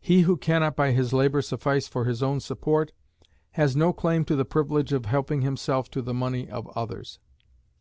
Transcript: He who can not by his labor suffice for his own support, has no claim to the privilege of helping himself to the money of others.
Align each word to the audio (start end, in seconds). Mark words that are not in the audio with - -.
He 0.00 0.22
who 0.22 0.36
can 0.36 0.62
not 0.62 0.74
by 0.74 0.90
his 0.90 1.12
labor 1.12 1.40
suffice 1.40 1.86
for 1.86 2.06
his 2.06 2.24
own 2.24 2.40
support, 2.40 2.90
has 3.52 3.76
no 3.76 3.92
claim 3.92 4.24
to 4.24 4.34
the 4.34 4.44
privilege 4.44 4.92
of 4.92 5.04
helping 5.04 5.42
himself 5.42 5.88
to 5.92 6.02
the 6.02 6.12
money 6.12 6.50
of 6.50 6.66
others. 6.76 7.20